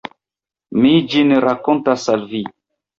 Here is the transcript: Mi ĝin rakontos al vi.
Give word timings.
Mi 0.79 0.95
ĝin 1.13 1.37
rakontos 1.47 2.11
al 2.19 2.29
vi. 2.35 2.47